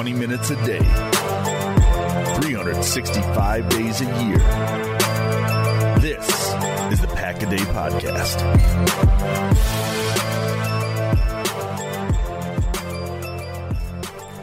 [0.00, 0.78] 20 minutes a day,
[2.40, 4.38] 365 days a year.
[5.98, 6.26] This
[6.90, 8.40] is the Pack a Day Podcast.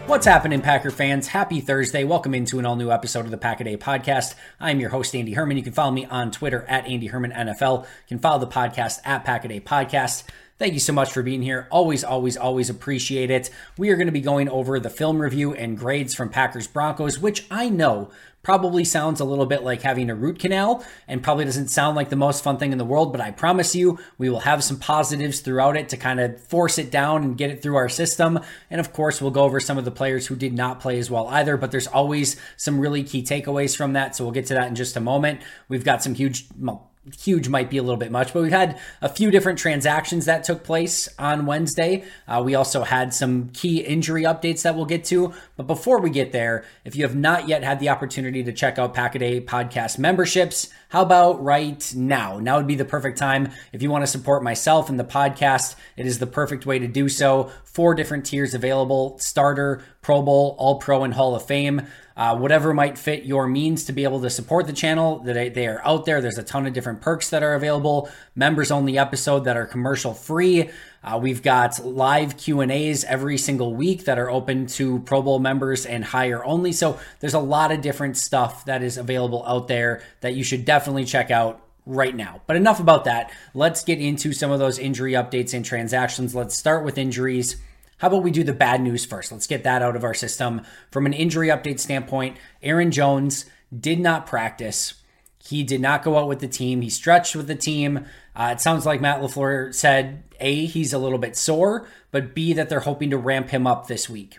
[0.05, 1.27] What's happening, Packer fans?
[1.27, 2.03] Happy Thursday.
[2.03, 4.35] Welcome into an all new episode of the Pack a Day podcast.
[4.59, 5.57] I'm your host, Andy Herman.
[5.57, 7.81] You can follow me on Twitter at Andy Herman NFL.
[7.81, 10.23] You can follow the podcast at Pack a Day Podcast.
[10.59, 11.67] Thank you so much for being here.
[11.69, 13.51] Always, always, always appreciate it.
[13.77, 17.19] We are going to be going over the film review and grades from Packers Broncos,
[17.19, 18.09] which I know
[18.41, 22.09] probably sounds a little bit like having a root canal and probably doesn't sound like
[22.09, 24.79] the most fun thing in the world, but I promise you we will have some
[24.79, 28.39] positives throughout it to kind of force it down and get it through our system.
[28.71, 31.11] And of course, we'll go over some of the players who did not play as
[31.11, 34.15] well either, but there's always some really key takeaways from that.
[34.15, 35.41] So we'll get to that in just a moment.
[35.67, 36.86] We've got some huge, well,
[37.19, 40.43] huge might be a little bit much, but we've had a few different transactions that
[40.43, 42.03] took place on Wednesday.
[42.27, 45.33] Uh, we also had some key injury updates that we'll get to.
[45.55, 48.77] But before we get there, if you have not yet had the opportunity to check
[48.79, 52.39] out Packaday podcast memberships, how about right now?
[52.39, 53.51] Now would be the perfect time.
[53.73, 56.87] If you want to support myself and the podcast, it is the perfect way to
[56.87, 57.51] do so.
[57.65, 61.87] Four different tiers available starter, Pro Bowl, All Pro, and Hall of Fame.
[62.17, 65.67] Uh, whatever might fit your means to be able to support the channel that they
[65.67, 69.41] are out there there's a ton of different perks that are available members only episode
[69.41, 70.67] that are commercial free
[71.03, 75.21] uh, we've got live q and a's every single week that are open to pro
[75.21, 79.45] bowl members and higher only so there's a lot of different stuff that is available
[79.45, 82.41] out there that you should definitely check out right now.
[82.45, 83.31] But enough about that.
[83.53, 86.35] Let's get into some of those injury updates and transactions.
[86.35, 87.55] Let's start with injuries.
[87.97, 89.31] How about we do the bad news first?
[89.31, 90.61] Let's get that out of our system.
[90.91, 93.45] From an injury update standpoint, Aaron Jones
[93.77, 94.95] did not practice.
[95.43, 96.81] He did not go out with the team.
[96.81, 98.05] He stretched with the team.
[98.35, 102.53] Uh, it sounds like Matt LaFleur said A, he's a little bit sore, but B,
[102.53, 104.37] that they're hoping to ramp him up this week.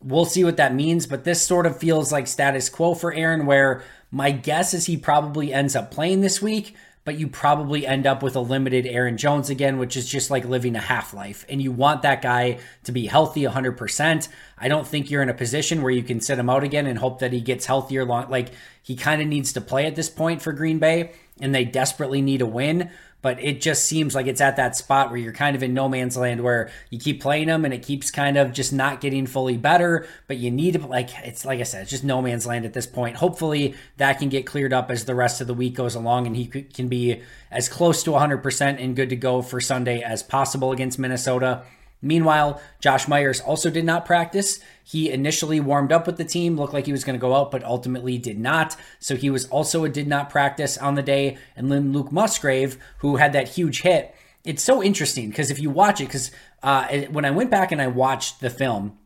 [0.00, 3.46] We'll see what that means, but this sort of feels like status quo for Aaron,
[3.46, 6.76] where my guess is he probably ends up playing this week,
[7.08, 10.44] but you probably end up with a limited Aaron Jones again, which is just like
[10.44, 11.46] living a half life.
[11.48, 14.28] And you want that guy to be healthy 100%.
[14.58, 16.98] I don't think you're in a position where you can sit him out again and
[16.98, 18.04] hope that he gets healthier.
[18.04, 18.50] Long, like
[18.82, 22.20] he kind of needs to play at this point for Green Bay, and they desperately
[22.20, 25.56] need a win but it just seems like it's at that spot where you're kind
[25.56, 28.52] of in no man's land where you keep playing them and it keeps kind of
[28.52, 31.90] just not getting fully better but you need to like it's like i said it's
[31.90, 33.16] just no man's land at this point.
[33.16, 36.36] Hopefully that can get cleared up as the rest of the week goes along and
[36.36, 40.72] he can be as close to 100% and good to go for sunday as possible
[40.72, 41.64] against minnesota
[42.00, 44.60] Meanwhile, Josh Myers also did not practice.
[44.84, 47.50] He initially warmed up with the team, looked like he was going to go out,
[47.50, 48.76] but ultimately did not.
[49.00, 51.38] So he was also a did not practice on the day.
[51.56, 54.14] And then Luke Musgrave, who had that huge hit,
[54.44, 56.30] it's so interesting because if you watch it, because
[56.62, 58.96] uh, when I went back and I watched the film,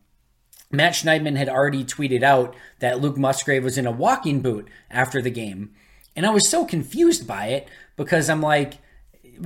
[0.71, 5.21] Matt Schneidman had already tweeted out that Luke Musgrave was in a walking boot after
[5.21, 5.73] the game.
[6.15, 8.75] And I was so confused by it because I'm like,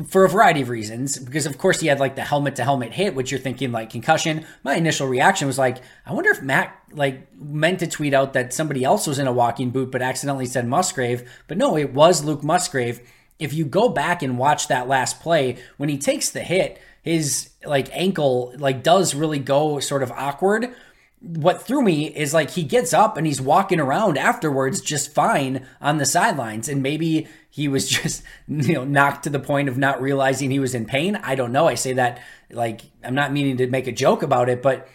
[0.05, 1.19] for a variety of reasons.
[1.19, 3.91] Because of course he had like the helmet to helmet hit, which you're thinking like
[3.91, 4.47] concussion.
[4.63, 8.53] My initial reaction was like, I wonder if Matt like meant to tweet out that
[8.53, 11.29] somebody else was in a walking boot, but accidentally said Musgrave.
[11.49, 13.01] But no, it was Luke Musgrave.
[13.39, 17.51] If you go back and watch that last play, when he takes the hit, his
[17.65, 20.75] like ankle like does really go sort of awkward
[21.21, 25.67] what threw me is like he gets up and he's walking around afterwards just fine
[25.81, 26.69] on the sidelines.
[26.69, 30.59] And maybe he was just you know knocked to the point of not realizing he
[30.59, 31.17] was in pain.
[31.17, 31.67] I don't know.
[31.67, 34.87] I say that like i'm not meaning to make a joke about it but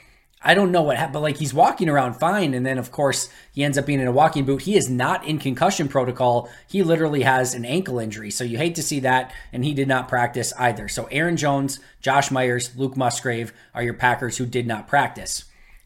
[0.41, 2.53] i don't know what happened but like he's walking around fine.
[2.53, 4.61] And then of course he ends up being in a walking boot.
[4.61, 6.49] He is not in concussion protocol.
[6.67, 8.31] He literally has an ankle injury.
[8.31, 9.33] So you hate to see that.
[9.51, 10.87] And he did not practice either.
[10.87, 15.45] So aaron jones josh myers luke musgrave are your packers who did not practice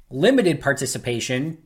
[0.09, 1.57] limited participation.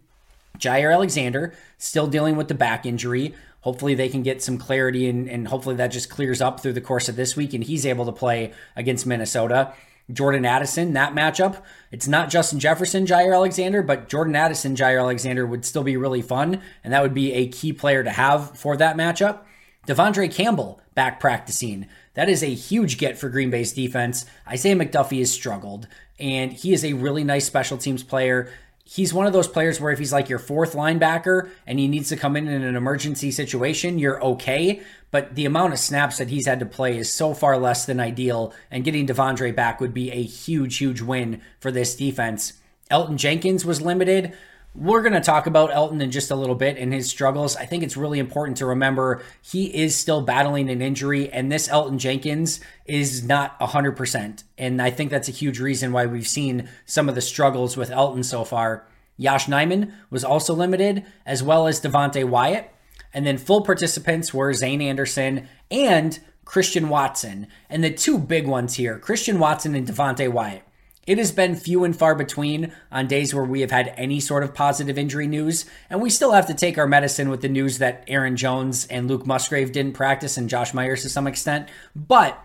[0.57, 3.33] Jaire Alexander still dealing with the back injury.
[3.61, 6.81] Hopefully, they can get some clarity and, and hopefully that just clears up through the
[6.81, 9.73] course of this week and he's able to play against Minnesota.
[10.11, 15.45] Jordan Addison, that matchup, it's not Justin Jefferson, Jaire Alexander, but Jordan Addison, Jaire Alexander
[15.45, 18.75] would still be really fun, and that would be a key player to have for
[18.77, 19.41] that matchup.
[19.89, 21.87] De'Vondre Campbell back practicing.
[22.13, 24.27] That is a huge get for Green Bay's defense.
[24.47, 25.87] Isaiah McDuffie has struggled
[26.19, 28.51] and he is a really nice special teams player.
[28.85, 32.09] He's one of those players where if he's like your fourth linebacker and he needs
[32.09, 34.83] to come in in an emergency situation, you're okay.
[35.09, 37.99] But the amount of snaps that he's had to play is so far less than
[37.99, 42.53] ideal, and getting De'Vondre back would be a huge, huge win for this defense.
[42.91, 44.35] Elgton Jenkins was limited.
[44.75, 47.55] We're going to talk about Elgton in just a little bit and his struggles.
[47.57, 51.67] I think it's really important to remember he is still battling an injury, and this
[51.67, 54.43] Elgton Jenkins is not 100%.
[54.59, 57.89] And I think that's a huge reason why we've seen some of the struggles with
[57.89, 58.85] Elgton so far.
[59.17, 62.71] Yosh Nijman was also limited, as well as Devonte Wyatt.
[63.13, 67.47] And then full participants were Zayne Anderson and Christian Watson.
[67.69, 70.63] And the two big ones here Christian Watson and Devonte Wyatt.
[71.09, 74.43] It has been few and far between on days where we have had any sort
[74.43, 77.79] of positive injury news, and we still have to take our medicine with the news
[77.79, 81.67] that Aaron Jones and Luke Musgrave didn't practice and Josh Myers to some extent.
[81.95, 82.39] But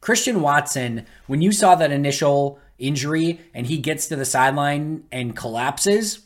[0.00, 5.36] Christian Watson, when you saw that initial injury and he gets to the sideline and
[5.36, 6.20] collapses,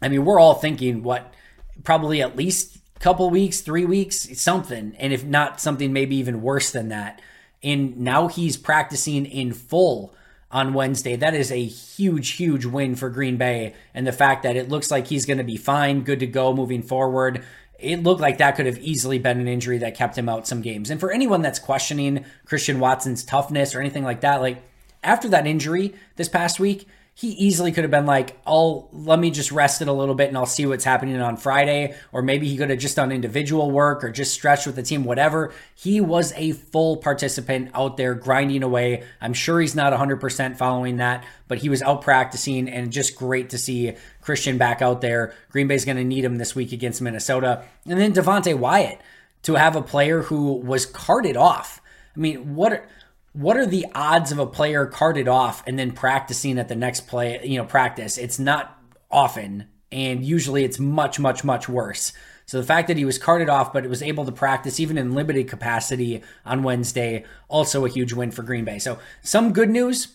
[0.00, 1.34] I mean, we're all thinking what
[1.82, 6.40] probably at least a couple weeks, three weeks, something, and if not something maybe even
[6.40, 7.20] worse than that.
[7.64, 10.14] And now he's practicing in full
[10.50, 11.16] on Wednesday.
[11.16, 13.74] That is a huge, huge win for Green Bay.
[13.94, 16.54] And the fact that it looks like he's going to be fine, good to go
[16.54, 17.44] moving forward.
[17.78, 20.62] It looked like that could have easily been an injury that kept him out some
[20.62, 20.90] games.
[20.90, 24.62] And for anyone that's questioning Christian Watson's toughness or anything like that, like
[25.02, 29.32] after that injury this past week, he easily could have been like, "I'll let me
[29.32, 32.46] just rest it a little bit and I'll see what's happening on Friday." Or maybe
[32.46, 35.52] he could have just done individual work or just stretched with the team, whatever.
[35.74, 39.02] He was a full participant out there grinding away.
[39.20, 43.50] I'm sure he's not 100% following that, but he was out practicing and just great
[43.50, 45.34] to see Christian back out there.
[45.50, 47.64] Green Bay's going to need him this week against Minnesota.
[47.84, 49.00] And then Devonte Wyatt
[49.42, 51.80] to have a player who was carted off.
[52.16, 52.84] I mean, what
[53.32, 57.06] what are the odds of a player carted off and then practicing at the next
[57.06, 58.18] play, you know, practice?
[58.18, 58.78] It's not
[59.10, 62.12] often, and usually it's much, much, much worse.
[62.46, 64.96] So the fact that he was carted off, but it was able to practice even
[64.96, 68.78] in limited capacity on Wednesday, also a huge win for Green Bay.
[68.78, 70.08] So some good news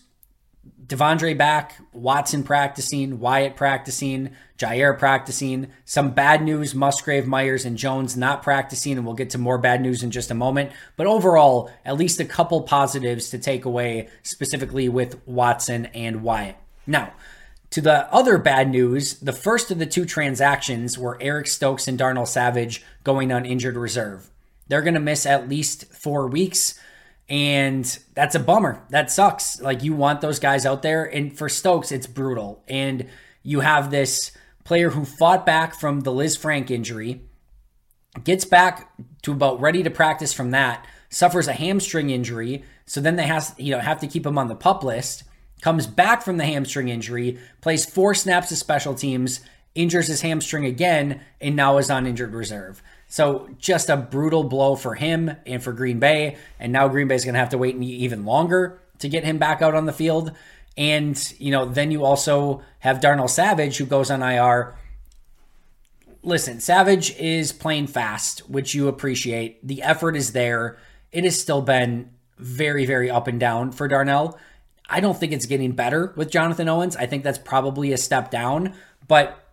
[0.86, 5.68] De'Vondre back, Watson practicing, Wyatt practicing, Jaire practicing.
[5.84, 9.80] Some bad news Musgrave, Myers, and Jones not practicing, and we'll get to more bad
[9.80, 10.72] news in just a moment.
[10.96, 16.56] But overall, at least a couple positives to take away, specifically with Watson and Wyatt.
[16.86, 17.14] Now,
[17.70, 21.96] to the other bad news, the first of the two transactions were Eric Stokes and
[21.96, 24.30] Darnell Savage going on injured reserve.
[24.68, 26.78] They're going to miss at least four weeks.
[27.28, 28.84] And that's a bummer.
[28.90, 29.60] That sucks.
[29.60, 31.04] Like you want those guys out there.
[31.04, 32.62] And for Stokes, it's brutal.
[32.68, 33.08] And
[33.42, 34.32] you have this
[34.64, 37.22] player who fought back from the Lisfranc injury,
[38.24, 38.90] gets back
[39.22, 42.64] to about ready to practice from that, suffers a hamstring injury.
[42.86, 45.24] So then they have, you know, have to keep him on the pup list.
[45.60, 49.40] Comes back from the hamstring injury, plays four snaps of special teams,
[49.74, 52.82] injures his hamstring again, and now is on injured reserve.
[53.14, 56.36] So just a brutal blow for him and for Green Bay.
[56.58, 59.38] And now Green Bay is going to have to wait even longer to get him
[59.38, 60.32] back out on the field.
[60.76, 64.74] And, you know, then you also have Darnell Savage who goes on IR.
[66.24, 69.64] Listen, Savage is playing fast, which you appreciate.
[69.64, 70.76] The effort is there.
[71.12, 74.36] It has still been very, very up and down for Darnell.
[74.90, 76.96] I don't think it's getting better with Jonathan Owens.
[76.96, 78.74] I think that's probably a step down.
[79.06, 79.43] But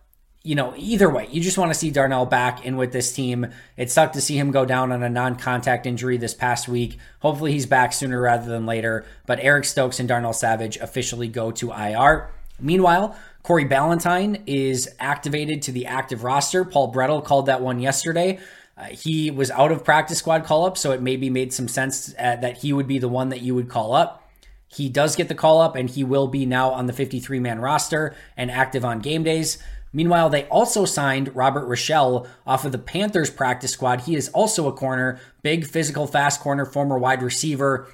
[0.44, 3.46] you know, either way, you just want to see Darnell back in with this team.
[3.76, 6.98] It sucked to see him go down on a non contact injury this past week.
[7.20, 9.04] Hopefully, he's back sooner rather than later.
[9.26, 12.28] But Eric Stokes and Darnell Savage officially go to IR.
[12.58, 16.64] Meanwhile, Corey Ballentine is activated to the active roster.
[16.64, 18.40] Paul Bretl called that one yesterday.
[18.76, 22.14] Uh, he was out of practice squad call up, so it maybe made some sense
[22.18, 24.18] uh, that he would be the one that you would call up.
[24.66, 27.60] He does get the call up, and he will be now on the 53 man
[27.60, 29.58] roster and active on game days.
[29.92, 34.02] Meanwhile, they also signed Robert Rochell off of the Panthers practice squad.
[34.02, 37.86] He is also a corner, big, physical, fast corner, former wide receiver.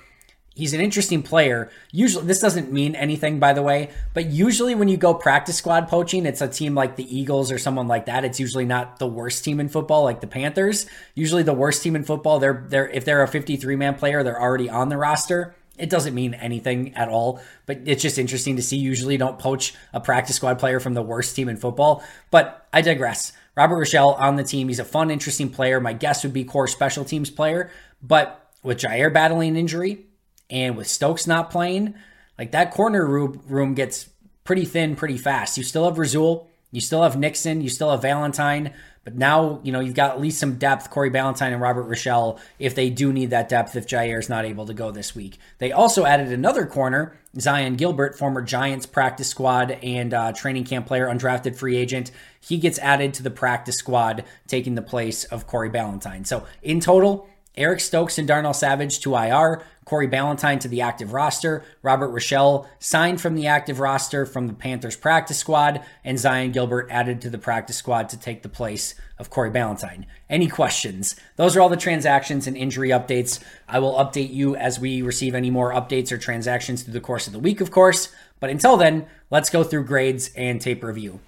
[0.55, 1.71] He's an interesting player.
[1.93, 5.87] Usually, this doesn't mean anything, by the way, but usually when you go practice squad
[5.87, 8.25] poaching, it's a team like the Eagles or someone like that.
[8.25, 10.87] It's usually not the worst team in football, like the Panthers.
[11.15, 14.41] Usually, the worst team in football, they're they're if they're a 53 man player, they're
[14.41, 15.55] already on the roster.
[15.79, 18.77] It doesn't mean anything at all, but it's just interesting to see.
[18.77, 22.03] Usually, don't poach a practice squad player from the worst team in football.
[22.31, 23.33] But I digress.
[23.57, 24.69] Robert Rochell on the team.
[24.69, 25.81] He's a fun, interesting player.
[25.81, 27.71] My guess would be core special teams player.
[28.03, 30.07] But with Jaire battling injury
[30.51, 31.95] and with Stokes not playing,
[32.39, 34.09] like that corner room gets
[34.45, 35.59] pretty thin pretty fast.
[35.59, 38.73] You still have Rasul, you still have Nixon, you still have Valentine,
[39.09, 42.39] but now, you know, you've got at least some depth, Corey Ballentine and Robert Rochell,
[42.59, 45.39] if they do need that depth if Jaire is not able to go this week.
[45.57, 50.87] They also added another corner, Zyon Gilbert, former Giants practice squad and uh, training camp
[50.87, 52.11] player, undrafted free agent.
[52.39, 56.27] He gets added to the practice squad, taking the place of Corey Ballentine.
[56.27, 61.13] So in total, Eric Stokes and Darnell Savage to IR, Corey Ballentine to the active
[61.13, 66.53] roster, Robert Rochell signed from the active roster from the Panthers practice squad, and Zyon
[66.53, 70.05] Gilbert added to the practice squad to take the place of Corey Ballentine.
[70.31, 71.17] Any questions?
[71.37, 73.43] Those are all the transactions and injury updates.
[73.67, 77.27] I will update you as we receive any more updates or transactions through the course
[77.27, 78.13] of the week, of course.
[78.41, 81.21] But until then, let's go through grades and tape review.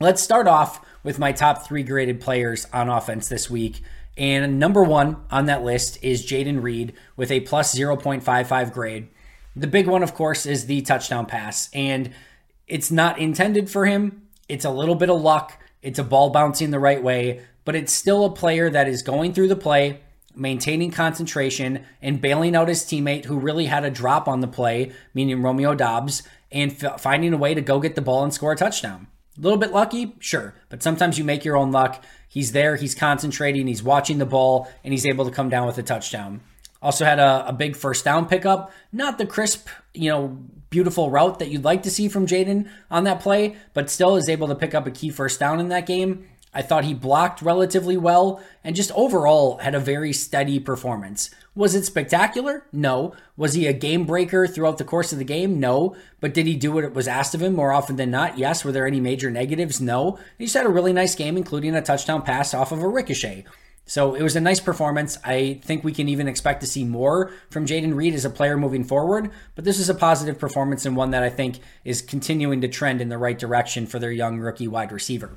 [0.00, 3.82] Let's start off with my top three graded players on offense this week.
[4.16, 9.08] And number one on that list is Jayden Reed with a plus 0.55 grade.
[9.54, 11.68] The big one, of course, is the touchdown pass.
[11.72, 12.12] And
[12.66, 14.28] it's not intended for him.
[14.48, 15.58] It's a little bit of luck.
[15.82, 19.34] It's a ball bouncing the right way, but it's still a player that is going
[19.34, 20.00] through the play,
[20.34, 24.92] maintaining concentration, and bailing out his teammate who really had a drop on the play,
[25.14, 28.52] meaning Romeo Doubs, and f- finding a way to go get the ball and score
[28.52, 29.06] a touchdown.
[29.36, 32.02] A little bit lucky, sure, but sometimes you make your own luck.
[32.28, 35.78] He's there, he's concentrating, he's watching the ball, and he's able to come down with
[35.78, 36.40] a touchdown.
[36.80, 38.72] Also had a, a big first down pickup.
[38.92, 40.38] Not the crisp, you know,
[40.70, 44.28] beautiful route that you'd like to see from Jayden on that play, but still is
[44.28, 46.28] able to pick up a key first down in that game.
[46.56, 51.28] I thought he blocked relatively well and just overall had a very steady performance.
[51.54, 52.64] Was it spectacular?
[52.72, 53.14] No.
[53.36, 55.60] Was he a game breaker throughout the course of the game?
[55.60, 55.94] No.
[56.18, 58.38] But did he do what it was asked of him more often than not?
[58.38, 58.64] Yes.
[58.64, 59.82] Were there any major negatives?
[59.82, 60.18] No.
[60.38, 63.44] He just had a really nice game, including a touchdown pass off of a ricochet.
[63.84, 65.18] So it was a nice performance.
[65.26, 68.56] I think we can even expect to see more from Jayden Reed as a player
[68.56, 72.62] moving forward, but this is a positive performance and one that I think is continuing
[72.62, 75.36] to trend in the right direction for their young rookie wide receiver.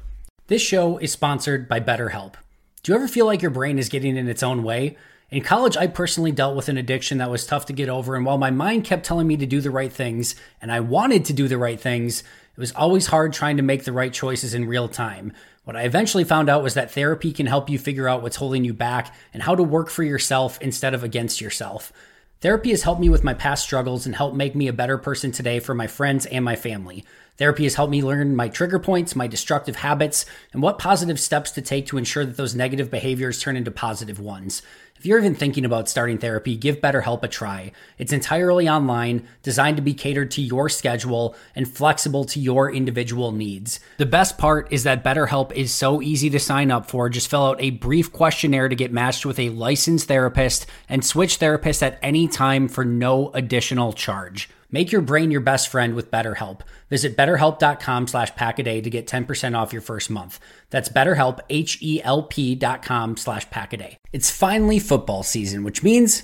[0.50, 2.34] This show is sponsored by BetterHelp.
[2.82, 4.98] Do you ever feel like your brain is getting in its own way?
[5.29, 8.25] In college, I personally dealt with an addiction that was tough to get over, and
[8.25, 11.34] while my mind kept telling me to do the right things, and I wanted to
[11.34, 14.68] do the right things, it was always hard trying to make the right choices in
[14.68, 15.34] real time.
[15.65, 18.65] What I eventually found out was that therapy can help you figure out what's holding
[18.65, 21.94] you back and how to work for yourself instead of against yourself.
[22.41, 25.34] Therapy has helped me with my past struggles and helped make me a better person
[25.34, 27.03] today for my friends and my family.
[27.36, 31.51] Therapy has helped me learn my trigger points, my destructive habits, and what positive steps
[31.51, 34.62] to take to ensure that those negative behaviors turn into positive ones.
[35.00, 37.72] If you're even thinking about starting therapy, give BetterHelp a try.
[37.98, 43.32] It's entirely online, designed to be catered to your schedule, and flexible to your individual
[43.32, 43.79] needs.
[43.96, 47.08] The best part is that BetterHelp is so easy to sign up for.
[47.08, 51.39] Just fill out a brief questionnaire to get matched with a licensed therapist and switch
[51.39, 54.50] therapists at any time for no additional charge.
[54.72, 56.62] Make your brain your best friend with BetterHelp.
[56.90, 60.40] Visit betterhelp.com slash packaday to get 10% off your first month.
[60.70, 63.96] That's betterhelp, H-E-L-P dot com slash packaday.
[64.14, 66.24] It's finally football season, which means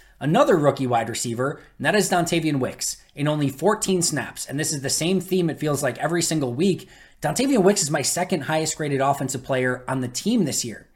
[0.21, 4.45] another rookie wide receiver, and that is Dontayvion Wicks in only 14 snaps.
[4.45, 6.87] And this is the same theme it feels like every single week.
[7.21, 10.87] Dontayvion Wicks is my second highest graded offensive player on the team this year.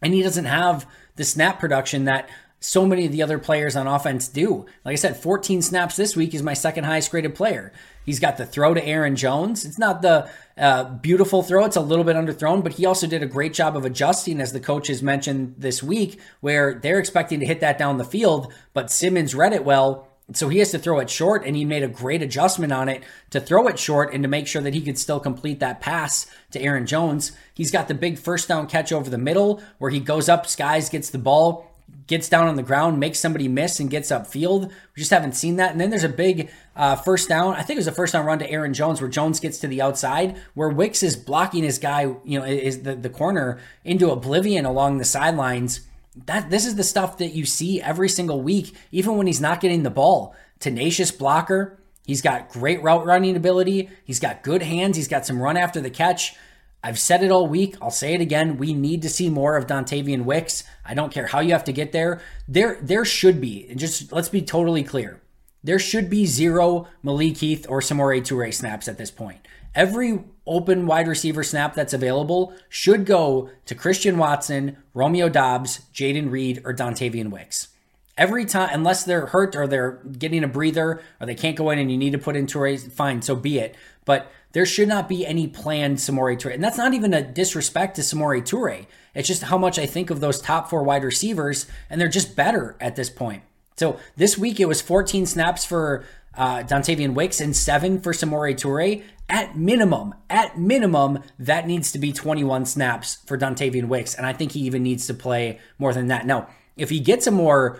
[0.00, 2.28] And he doesn't have the snap production that
[2.60, 4.66] so many of the other players on offense do.
[4.84, 7.72] Like I said, 14 snaps this week is my second highest graded player.
[8.08, 9.66] He's got the throw to Aaron Jones.
[9.66, 13.22] It's not the uh, beautiful throw, it's a little bit underthrown, but he also did
[13.22, 17.44] a great job of adjusting, as the coaches mentioned this week, where they're expecting to
[17.44, 20.08] hit that down the field, but Simmons read it well.
[20.32, 23.02] So he has to throw it short, and he made a great adjustment on it
[23.28, 26.26] to throw it short and to make sure that he could still complete that pass
[26.52, 27.32] to Aaron Jones.
[27.52, 30.88] He's got the big first down catch over the middle where he goes up, skies,
[30.88, 31.67] gets the ball,
[32.08, 34.68] gets down on the ground, makes somebody miss, and gets upfield.
[34.68, 35.72] We just haven't seen that.
[35.72, 37.54] And then there's a big uh, first down.
[37.54, 39.68] I think it was a first down run to Aaron Jones where Jones gets to
[39.68, 44.10] the outside, where Wicks is blocking his guy, you know, is the, the corner into
[44.10, 45.82] oblivion along the sidelines.
[46.26, 49.60] That this is the stuff that you see every single week, even when he's not
[49.60, 50.34] getting the ball.
[50.58, 51.78] Tenacious blocker.
[52.06, 53.90] He's got great route running ability.
[54.02, 54.96] He's got good hands.
[54.96, 56.34] He's got some run after the catch.
[56.82, 57.76] I've said it all week.
[57.82, 58.56] I'll say it again.
[58.56, 60.64] We need to see more of Dontayvion Wicks.
[60.84, 62.20] I don't care how you have to get there.
[62.46, 65.20] There, there should be, and just let's be totally clear.
[65.64, 69.40] There should be zero Malik Heath or Samori Toure snaps at this point.
[69.74, 76.30] Every open wide receiver snap that's available should go to Christian Watson, Romeo Doubs, Jayden
[76.30, 77.68] Reed, or Dontayvion Wicks.
[78.16, 81.78] Every time, unless they're hurt or they're getting a breather or they can't go in
[81.78, 83.76] and you need to put in Toure, fine, so be it.
[84.04, 86.54] But there should not be any planned Samori Toure.
[86.54, 88.86] And that's not even a disrespect to Samori Toure.
[89.14, 92.36] It's just how much I think of those top four wide receivers, and they're just
[92.36, 93.42] better at this point.
[93.76, 98.54] So this week it was 14 snaps for uh, Dontayvion Wicks and seven for Samori
[98.54, 99.02] Toure.
[99.30, 104.14] At minimum, at minimum, that needs to be 21 snaps for Dontayvion Wicks.
[104.14, 106.24] And I think he even needs to play more than that.
[106.24, 107.78] Now, if he gets a more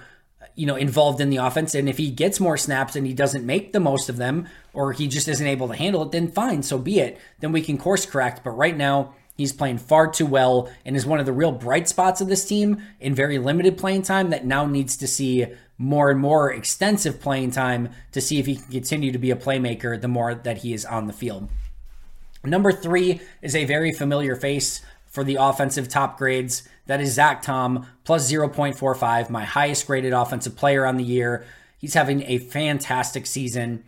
[0.58, 1.72] you know, involved in the offense.
[1.76, 4.92] And if he gets more snaps and he doesn't make the most of them, or
[4.92, 7.16] he just isn't able to handle it, then fine, so be it.
[7.38, 8.42] Then we can course correct.
[8.42, 11.88] But right now, he's playing far too well and is one of the real bright
[11.88, 15.46] spots of this team in very limited playing time that now needs to see
[15.78, 19.36] more and more extensive playing time to see if he can continue to be a
[19.36, 21.48] playmaker the more that he is on the field.
[22.42, 26.68] Number three is a very familiar face for the offensive top grades.
[26.88, 31.44] That is Zach Tom, plus 0.45, my highest graded offensive player on the year.
[31.76, 33.84] He's having a fantastic season.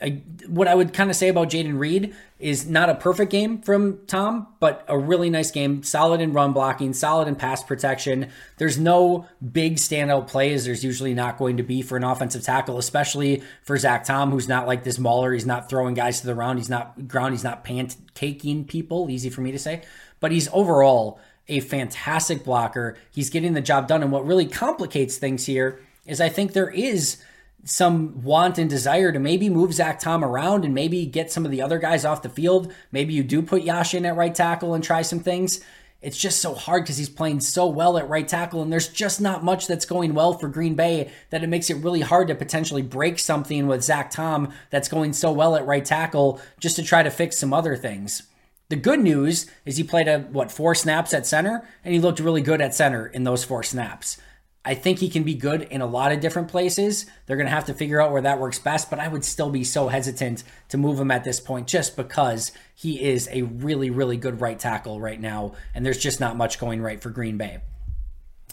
[0.00, 3.60] I, what I would kind of say about Jayden Reed is not a perfect game
[3.60, 5.82] from Tom, but a really nice game.
[5.82, 8.28] Solid in run blocking, solid in pass protection.
[8.58, 10.64] There's no big standout plays.
[10.64, 14.46] There's usually not going to be for an offensive tackle, especially for Zach Tom, who's
[14.46, 15.32] not like this mauler.
[15.32, 16.60] He's not throwing guys to the ground.
[16.60, 17.34] He's not ground.
[17.34, 19.10] He's not pancaking people.
[19.10, 19.82] Easy for me to say,
[20.20, 21.18] but he's overall
[21.48, 22.96] a fantastic blocker.
[23.10, 24.02] He's getting the job done.
[24.02, 27.22] And what really complicates things here is I think there is
[27.64, 31.50] some want and desire to maybe move Zach Tom around and maybe get some of
[31.50, 32.72] the other guys off the field.
[32.92, 35.60] Maybe you do put Yosh in at right tackle and try some things.
[36.00, 39.20] It's just so hard because he's playing so well at right tackle, and there's just
[39.20, 42.36] not much that's going well for Green Bay that it makes it really hard to
[42.36, 46.84] potentially break something with Zach Tom that's going so well at right tackle just to
[46.84, 48.27] try to fix some other things.
[48.68, 52.20] The good news is he played a what four snaps at center and he looked
[52.20, 54.18] really good at center in those four snaps.
[54.62, 57.06] I think he can be good in a lot of different places.
[57.24, 59.48] They're going to have to figure out where that works best, but I would still
[59.48, 63.88] be so hesitant to move him at this point just because he is a really
[63.88, 67.38] really good right tackle right now and there's just not much going right for Green
[67.38, 67.60] Bay.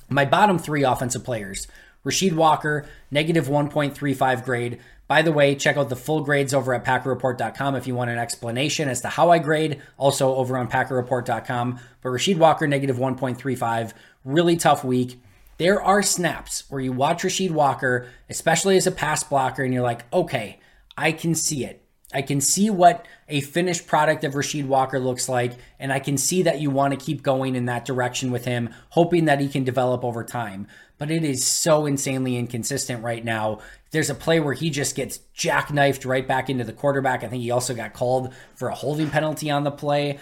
[0.10, 1.68] My bottom 3 offensive players.
[2.06, 4.80] Rasheed Walker, negative 1.35 grade.
[5.08, 8.18] By the way, check out the full grades over at PackerReport.com if you want an
[8.18, 11.80] explanation as to how I grade, also over on PackerReport.com.
[12.02, 15.22] But Rasheed Walker, negative 1.35, really tough week.
[15.58, 19.84] There are snaps where you watch Rasheed Walker, especially as a pass blocker, and you're
[19.84, 20.60] like, okay,
[20.98, 21.85] I can see it.
[22.14, 26.18] I can see what a finished product of Rasheed Walker looks like, and I can
[26.18, 29.50] see that you want to keep going in that direction with him, hoping that he
[29.50, 30.68] can develop over time.
[30.98, 33.60] But it is so insanely inconsistent right now.
[33.92, 37.24] There's a play where he just gets jackknifed right back into the quarterback.
[37.24, 40.20] I think he also got called for a holding penalty on the play.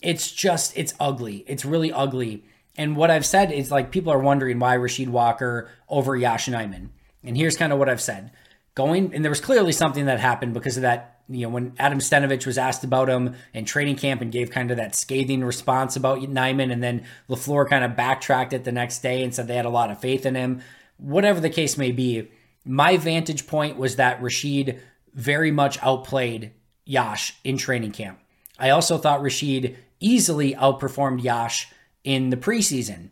[0.00, 1.44] It's just, it's ugly.
[1.46, 2.44] It's really ugly.
[2.76, 6.88] And what I've said is like people are wondering why Rasheed Walker over Yosh Nijman.
[7.22, 8.32] And here's kind of what I've said
[8.74, 11.08] going, and there was clearly something that happened because of that.
[11.28, 14.70] You know, when Adam Stenavich was asked about him in training camp and gave kind
[14.70, 19.00] of that scathing response about Nijman, and then LaFleur kind of backtracked it the next
[19.00, 20.62] day and said they had a lot of faith in him.
[20.98, 22.30] Whatever the case may be,
[22.64, 24.78] my vantage point was that Rasheed
[25.14, 26.52] very much outplayed
[26.84, 28.18] Yosh in training camp.
[28.58, 31.68] I also thought Rasheed easily outperformed Yosh
[32.04, 33.10] in the preseason.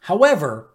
[0.00, 0.70] However,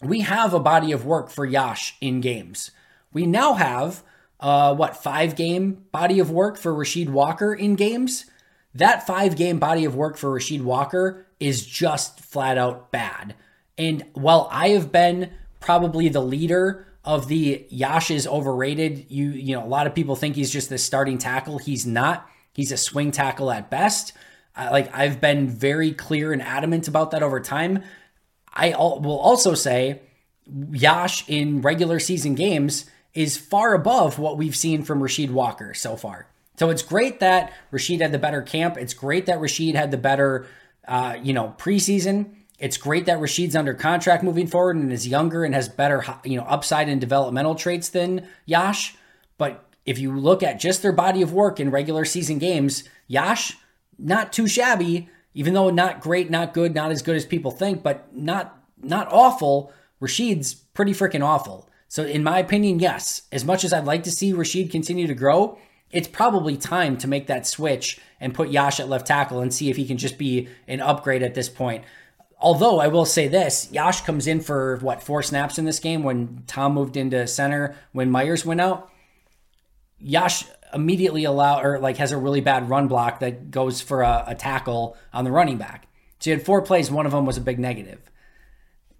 [0.00, 2.70] we have a body of work for Yosh in games.
[3.16, 4.02] We now have
[4.40, 8.26] uh, what five game body of work for Rasheed Walker in games.
[8.74, 13.34] That five game body of work for Rasheed Walker is just flat out bad.
[13.78, 19.56] And while I have been probably the leader of the Yosh is overrated, you you
[19.56, 21.56] know a lot of people think he's just the starting tackle.
[21.56, 22.28] He's not.
[22.52, 24.12] He's a swing tackle at best.
[24.54, 27.82] I, like I've been very clear and adamant about that over time.
[28.52, 30.02] I will also say
[30.46, 32.84] Yosh in regular season games
[33.16, 36.28] is far above what we've seen from Rasheed Walker so far.
[36.58, 38.76] So it's great that Rasheed had the better camp.
[38.76, 40.46] It's great that Rasheed had the better,
[40.86, 42.34] uh, you know, preseason.
[42.58, 46.36] It's great that Rasheed's under contract moving forward and is younger and has better, you
[46.36, 48.94] know, upside and developmental traits than Yosh.
[49.38, 53.56] But if you look at just their body of work in regular season games, Yosh,
[53.98, 57.82] not too shabby, even though not great, not good, not as good as people think,
[57.82, 59.72] but not not awful.
[60.00, 61.68] Rasheed's pretty freaking awful.
[61.88, 65.14] So, in my opinion, yes, as much as I'd like to see Rasheed continue to
[65.14, 65.58] grow,
[65.90, 69.70] it's probably time to make that switch and put Yosh at left tackle and see
[69.70, 71.84] if he can just be an upgrade at this point.
[72.38, 76.02] Although I will say this, Yosh comes in for what four snaps in this game
[76.02, 78.90] when Tom moved into center when Myers went out.
[79.98, 80.44] Yosh
[80.74, 84.34] immediately allow or like has a really bad run block that goes for a, a
[84.34, 85.86] tackle on the running back.
[86.18, 88.00] So you had four plays, one of them was a big negative.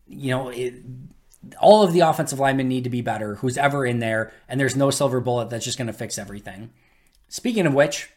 [0.06, 0.74] You know, it,
[1.60, 4.76] all of the offensive linemen need to be better, who's ever in there, and there's
[4.76, 6.70] no silver bullet that's just going to fix everything.
[7.28, 8.10] Speaking of which,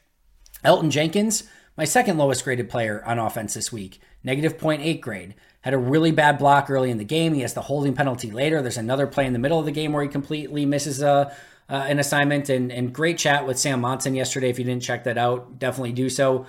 [0.63, 1.44] Elgton Jenkins,
[1.78, 5.36] my second lowest graded player on offense this week, negative 0.8 grade.
[5.62, 7.34] Had a really bad block early in the game.
[7.34, 8.62] He has the holding penalty later.
[8.62, 11.34] There's another play in the middle of the game where he completely misses a,
[11.70, 12.50] uh, an assignment.
[12.50, 14.50] And, and great chat with Sam Monson yesterday.
[14.50, 16.46] If you didn't check that out, definitely do so.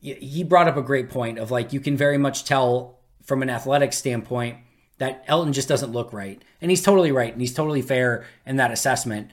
[0.00, 3.50] He brought up a great point of like, you can very much tell from an
[3.50, 4.58] athletic standpoint
[4.98, 6.42] that Elgton just doesn't look right.
[6.60, 7.32] And he's totally right.
[7.32, 9.30] And he's totally fair in that assessment.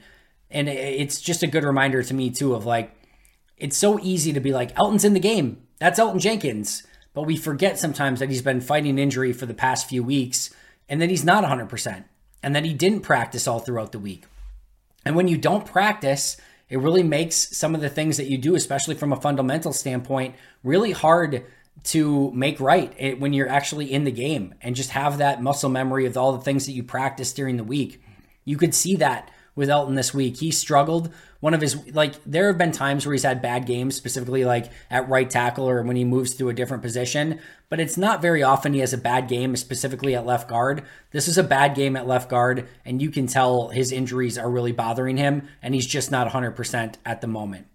[0.50, 2.94] And it's just a good reminder to me, too, of like,
[3.56, 5.62] it's so easy to be like, Elgton's in the game.
[5.78, 6.84] That's Elgton Jenkins.
[7.14, 10.50] But we forget sometimes that he's been fighting injury for the past few weeks
[10.88, 12.04] and that he's not 100%
[12.42, 14.24] and that he didn't practice all throughout the week.
[15.04, 16.36] And when you don't practice,
[16.68, 20.34] it really makes some of the things that you do, especially from a fundamental standpoint,
[20.62, 21.44] really hard
[21.82, 26.06] to make right when you're actually in the game and just have that muscle memory
[26.06, 28.02] of all the things that you practice during the week.
[28.44, 30.38] You could see that with Elgton this week.
[30.38, 31.12] He struggled.
[31.40, 34.72] One of his, like, there have been times where he's had bad games, specifically like
[34.90, 38.42] at right tackle or when he moves to a different position, but it's not very
[38.42, 40.84] often he has a bad game, specifically at left guard.
[41.10, 44.50] This is a bad game at left guard, and you can tell his injuries are
[44.50, 47.66] really bothering him, and he's just not 100% at the moment.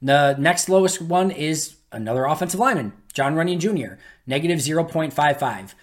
[0.00, 3.94] The next lowest one is another offensive lineman, Jon Runyan Jr.,
[4.26, 5.74] negative 0.55.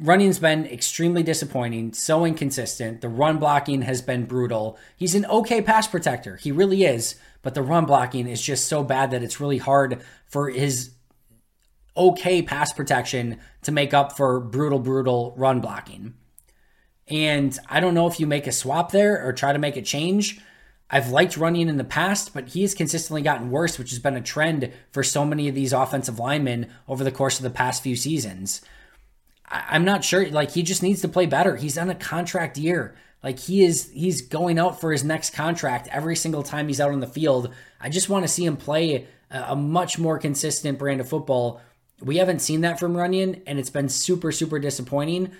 [0.00, 3.00] Runyan's been extremely disappointing, so inconsistent.
[3.00, 4.78] The run blocking has been brutal.
[4.96, 6.36] He's an okay pass protector.
[6.36, 10.02] He really is, but the run blocking is just so bad that it's really hard
[10.26, 10.92] for his
[11.96, 16.14] okay pass protection to make up for brutal, brutal run blocking.
[17.08, 19.82] And I don't know if you make a swap there or try to make a
[19.82, 20.40] change
[20.94, 24.14] I've liked Runyan in the past, but he has consistently gotten worse, which has been
[24.14, 27.82] a trend for so many of these offensive linemen over the course of the past
[27.82, 28.60] few seasons.
[29.48, 30.28] I- am not sure.
[30.28, 31.56] Like he just needs to play better.
[31.56, 32.94] He's on a contract year.
[33.22, 36.92] Like he is, he's going out for his next contract every single time he's out
[36.92, 37.54] on the field.
[37.80, 41.60] I just want to see him play a, much more consistent brand of football.
[42.00, 45.30] We haven't seen that from Runyan, and it's been super, super disappointing.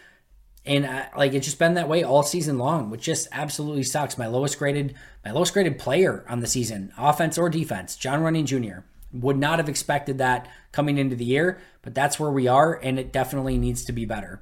[0.64, 4.16] And I, like it's just been that way all season long, which just absolutely sucks.
[4.16, 4.94] My lowest graded,
[5.25, 8.85] my lowest graded player on the season, offense or defense, Jon Runyan Jr.
[9.12, 12.98] Would not have expected that coming into the year, but that's where we are, and
[12.98, 14.40] it definitely needs to be better.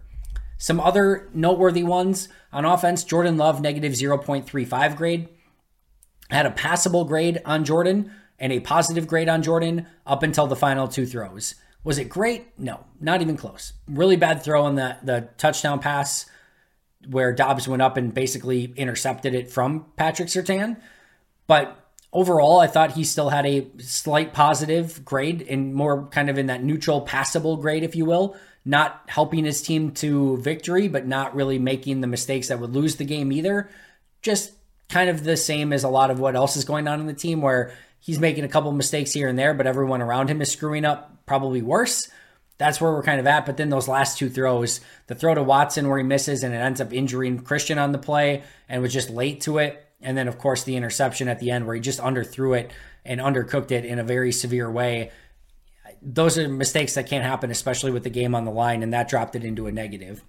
[0.59, 5.29] Some other noteworthy ones on offense: Jordan Love negative 0.35 grade.
[6.31, 10.57] had a passable grade on Jordan and a positive grade on Jordan up until the
[10.57, 11.55] final two throws.
[11.83, 12.59] Was it great?
[12.59, 13.73] No, not even close.
[13.88, 16.27] Really bad throw on the, the touchdown pass
[17.09, 20.77] where Doubs went up and basically intercepted it from Patrick Surtain.
[21.47, 21.77] But
[22.12, 26.47] overall, I thought he still had a slight positive grade and more kind of in
[26.47, 28.37] that neutral, passable grade, if you will.
[28.64, 32.97] Not helping his team to victory, but not really making the mistakes that would lose
[32.97, 33.71] the game either.
[34.21, 34.53] Just
[34.90, 37.14] kind of the same as a lot of what else is going on in the
[37.14, 40.51] team, where he's making a couple mistakes here and there, but everyone around him is
[40.51, 42.09] screwing up probably worse.
[42.59, 43.47] That's where we're kind of at.
[43.47, 46.59] But then those last two throws, the throw to Watson where he misses and it
[46.59, 49.87] ends up injuring Christian on the play and was just late to it.
[50.03, 52.71] And then, of course, the interception at the end where he just underthrew it
[53.05, 55.11] and undercooked it in a very severe way.
[56.03, 59.09] Those are mistakes that can't happen, especially with the game on the line, and that
[59.09, 60.23] dropped it into a negative.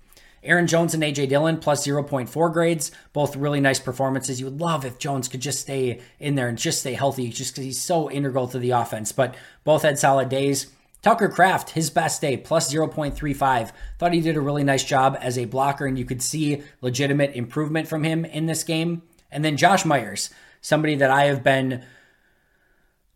[0.44, 4.40] Aaron Jones and AJ Dillon plus 0.4 grades, both really nice performances.
[4.40, 7.54] You would love if Jones could just stay in there and just stay healthy, just
[7.54, 9.12] because he's so integral to the offense.
[9.12, 10.68] But both had solid days.
[11.02, 13.72] Tucker Kraft, his best day, plus 0.35.
[13.98, 17.36] Thought he did a really nice job as a blocker, and you could see legitimate
[17.36, 19.02] improvement from him in this game.
[19.32, 20.30] And then Josh Myers,
[20.62, 21.84] somebody that I have been,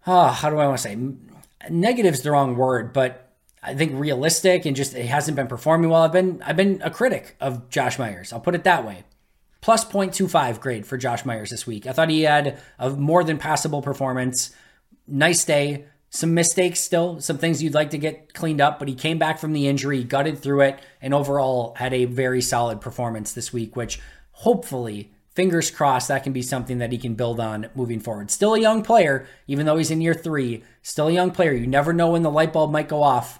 [0.08, 0.98] oh, how do I want to say?
[1.70, 3.25] Negative's is the wrong word, but
[3.65, 6.04] I think realistic and just it hasn't been performing well.
[6.04, 8.32] I've been I've been a critic of Josh Myers.
[8.32, 9.04] I'll put it that way.
[9.62, 11.88] Plus 0.25 grade for Josh Myers this week.
[11.88, 14.56] I thought he had a more than passable performance.
[15.08, 15.86] Nice day.
[16.12, 19.39] Some mistakes still, some things you'd like to get cleaned up, but he came back
[19.39, 23.75] from the injury, gutted through it, and overall had a very solid performance this week,
[23.75, 23.99] which
[24.32, 28.32] hopefully fingers crossed that can be something that he can build on moving forward.
[28.32, 31.51] Still a young player, even though he's in year three, still a young player.
[31.51, 33.39] You never know when the light bulb might go off.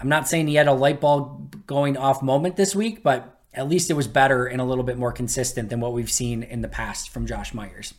[0.00, 3.68] I'm not saying he had a light bulb going off moment this week, but at
[3.68, 6.60] least it was better and a little bit more consistent than what we've seen in
[6.60, 7.94] the past from Josh Myers.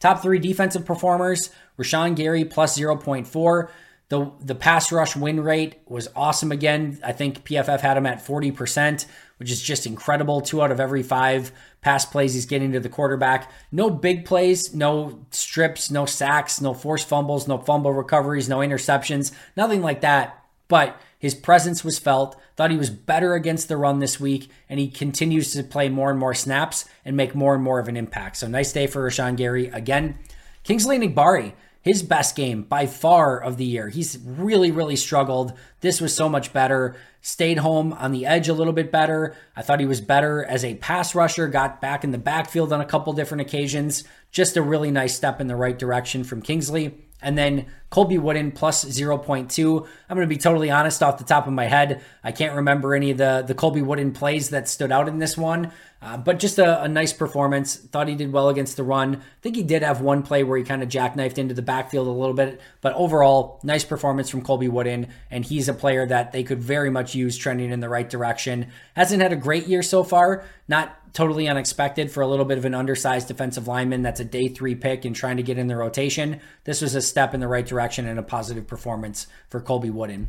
[0.00, 3.68] Top three defensive performers Rashan Gary plus 0.4.
[4.08, 7.00] The, the pass rush win rate was awesome again.
[7.02, 9.04] I think PFF had him at 40%,
[9.38, 10.40] which is just incredible.
[10.40, 13.50] Two out of every five pass plays he's getting to the quarterback.
[13.72, 19.32] No big plays, no strips, no sacks, no forced fumbles, no fumble recoveries, no interceptions,
[19.56, 20.44] nothing like that.
[20.68, 22.40] But his presence was felt.
[22.56, 26.10] Thought he was better against the run this week, and he continues to play more
[26.10, 28.36] and more snaps and make more and more of an impact.
[28.36, 30.18] So nice day for Rashan Gary again.
[30.62, 31.52] Kingsley Enagbare
[31.86, 33.88] his best game by far of the year.
[33.88, 35.52] He's really, really struggled.
[35.82, 36.96] This was so much better.
[37.20, 39.36] Stayed home on the edge a little bit better.
[39.54, 42.80] I thought he was better as a pass rusher, got back in the backfield on
[42.80, 44.02] a couple different occasions.
[44.32, 47.05] Just a really nice step in the right direction from Kingsley.
[47.26, 49.88] And then Colby Wooden plus 0.2.
[50.08, 52.00] I'm going to be totally honest off the top of my head.
[52.22, 55.36] I can't remember any of the, the Colby Wooden plays that stood out in this
[55.36, 55.72] one,
[56.06, 57.74] uh, but just a, a, nice performance.
[57.74, 59.16] Thought he did well against the run.
[59.16, 62.06] I think he did have one play where he kind of jackknifed into the backfield
[62.06, 65.08] a little bit, but overall, nice performance from Colby Wooden.
[65.32, 68.70] And he's a player that they could very much use trending in the right direction.
[68.94, 70.44] Hasn't had a great year so far.
[70.68, 74.46] Not totally unexpected for a little bit of an undersized defensive lineman that's a day
[74.46, 76.40] three pick and trying to get in the rotation.
[76.62, 80.28] This was a step in the right direction and a positive performance for Colby Wooden.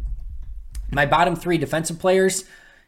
[0.91, 2.45] My bottom three defensive players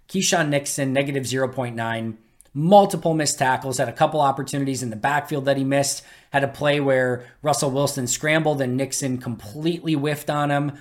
[0.08, 2.18] Keisean Nixon, negative 0.9.
[2.54, 6.04] Multiple missed tackles, had a couple opportunities in the backfield that he missed.
[6.32, 10.78] Had a play where Russell Wilson scrambled and Nixon completely whiffed on him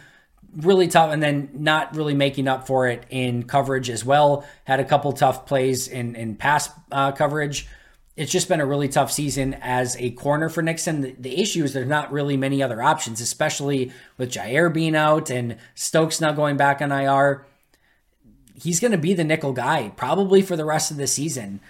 [0.57, 4.81] really tough and then not really making up for it in coverage as well had
[4.81, 7.69] a couple tough plays in in pass uh, coverage
[8.19, 11.03] it's just been a really tough season as a corner for Nixon.
[11.03, 15.31] The, the, issue is there's not really many other options, especially with Jaire being out
[15.31, 17.47] and Stokes not going back on IR.
[18.61, 21.61] He's going to be the nickel guy probably for the rest of the season.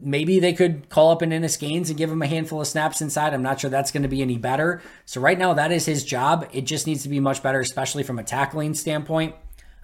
[0.00, 3.00] Maybe they could call up an Innis Gaines and give him a handful of snaps
[3.00, 3.32] inside.
[3.32, 4.82] I'm not sure that's going to be any better.
[5.06, 6.48] So right now, that is his job.
[6.52, 9.34] It just needs to be much better, especially from a tackling standpoint.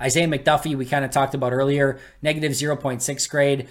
[0.00, 3.68] Isaiah McDuffie, we kind of talked about earlier, negative 0.6 grade,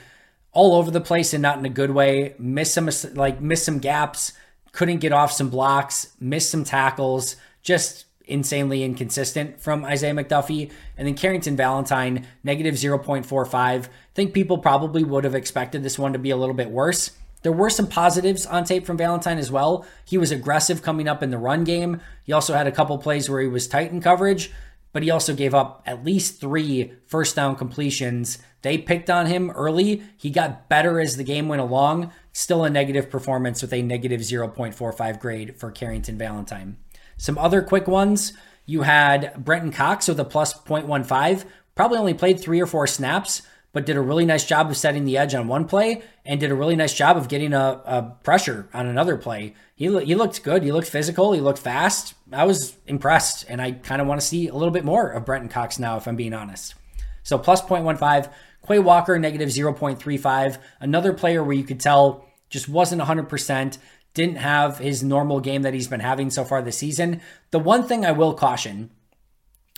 [0.52, 2.36] all over the place and not in a good way.
[2.40, 4.34] Miss some like miss some gaps,
[4.72, 10.72] couldn't get off some blocks, missed some tackles, just insanely inconsistent from Isaiah McDuffie.
[10.98, 13.54] And then Carrington Valentine, negative 0.45.
[13.56, 17.12] I think people probably would have expected this one to be a little bit worse.
[17.44, 19.86] There were some positives on tape from Valentine as well.
[20.06, 22.00] He was aggressive coming up in the run game.
[22.24, 24.50] He also had a couple plays where he was tight in coverage,
[24.94, 28.38] but he also gave up at least three first down completions.
[28.62, 30.04] They picked on him early.
[30.16, 32.14] He got better as the game went along.
[32.32, 36.78] Still a negative performance with a negative 0.45 grade for Carrington Valentine.
[37.18, 38.34] Some other quick ones.
[38.66, 41.46] You had Brenton Cox with a plus 0.15,
[41.76, 43.42] probably only played three or four snaps,
[43.74, 46.52] but did a really nice job of setting the edge on one play and did
[46.52, 49.54] a really nice job of getting a, a pressure on another play.
[49.76, 50.64] He, he looked good.
[50.64, 51.34] He looked physical.
[51.34, 52.14] He looked fast.
[52.32, 55.26] I was impressed, and I kind of want to see a little bit more of
[55.26, 56.76] Brenton Cox now, if I'm being honest.
[57.24, 58.32] So plus 0.15.
[58.66, 60.58] Quay Walker, negative 0.35.
[60.80, 63.78] Another player where you could tell just wasn't 100%,
[64.14, 67.22] didn't have his normal game that he's been having so far this season.
[67.52, 68.92] The one thing I will caution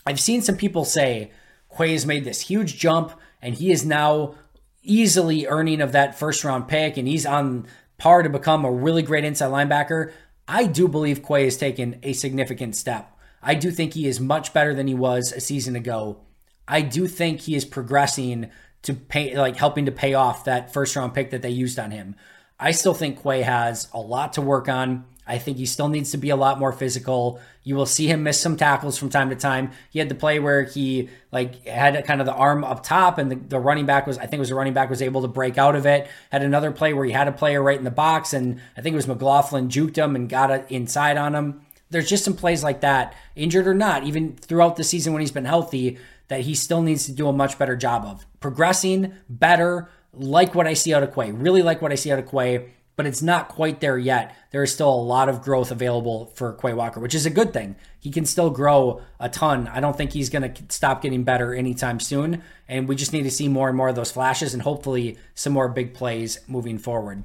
[0.06, 1.32] I've seen some people say
[1.76, 4.36] Quay has made this huge jump and he is now
[4.84, 7.66] easily earning of that first round pick and he's on
[7.98, 10.12] par to become a really great inside linebacker.
[10.48, 13.18] I do believe Quay has taken a significant step.
[13.42, 16.22] I do think he is much better than he was a season ago.
[16.68, 18.52] I do think he is progressing
[18.84, 21.90] to pay, like helping to pay off that first round pick that they used on
[21.90, 22.16] him.
[22.60, 25.06] I still think Quay has a lot to work on.
[25.28, 27.40] I think he still needs to be a lot more physical.
[27.64, 29.72] You will see him miss some tackles from time to time.
[29.90, 33.32] He had the play where he like had kind of the arm up top, and
[33.32, 35.28] the, the running back was I think it was the running back was able to
[35.28, 36.08] break out of it.
[36.32, 38.94] Had another play where he had a player right in the box, and I think
[38.94, 41.62] it was McLaughlin juked him and got inside on him.
[41.90, 45.32] There's just some plays like that, injured or not, even throughout the season when he's
[45.32, 49.90] been healthy, that he still needs to do a much better job of progressing better.
[50.18, 52.70] Like what I see out of Quay, really like what I see out of Quay
[52.96, 54.36] but it's not quite there yet.
[54.52, 57.52] There is still a lot of growth available for Quay Walker, which is a good
[57.52, 57.76] thing.
[58.00, 59.68] He can still grow a ton.
[59.68, 62.42] I don't think he's going to stop getting better anytime soon.
[62.68, 65.54] And we just need to see more and more of those flashes and hopefully some
[65.54, 67.24] more big plays moving forward.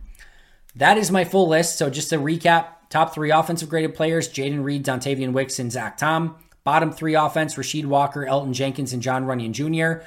[0.75, 1.79] That is my full list.
[1.79, 5.97] So just to recap top three offensive graded players Jayden Reed, Dontayvion Wicks, and Zach
[5.97, 6.37] Tom.
[6.65, 10.05] Bottom three offense Rasheed Walker, Elgton Jenkins, and Jon Runyan Jr.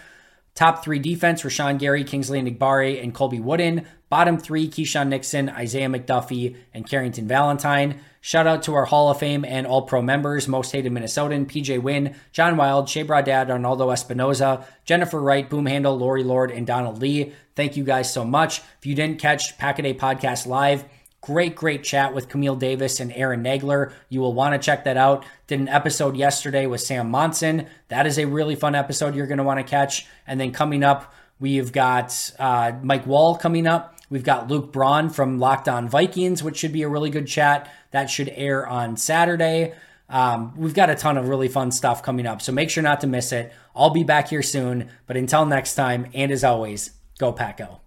[0.56, 3.86] Top three defense Rashan Gary, Kingsley Enagbare, and Colby Wooden.
[4.10, 8.00] Bottom three Keisean Nixon, Isaiah McDuffie, and Carrington Valentine.
[8.22, 11.82] Shout out to our Hall of Fame and All Pro members, Most Hated Minnesotan, PJ
[11.82, 17.00] Wynn, John Wild, Shea Bradad, Arnaldo Espinoza, Jennifer Wright, Boom Handle, Lori Lord, and Donald
[17.00, 17.34] Lee.
[17.56, 18.60] Thank you guys so much.
[18.80, 20.86] If you didn't catch Pack a Podcast live,
[21.24, 23.94] Great, great chat with Camille Davis and Aaron Nagler.
[24.10, 25.24] You will want to check that out.
[25.48, 27.68] Did an episode yesterday with Sam Monson.
[27.88, 30.06] That is a really fun episode you're going to want to catch.
[30.28, 33.98] And then coming up, we've got uh, Mike Wall coming up.
[34.10, 37.72] We've got Luke Braun from Locked On Vikings, which should be a really good chat.
[37.92, 39.76] That should air on Saturday.
[40.10, 43.00] Um, we've got a ton of really fun stuff coming up, so make sure not
[43.00, 43.54] to miss it.
[43.74, 44.90] I'll be back here soon.
[45.08, 47.83] But until next time, and as always, go Pack Go.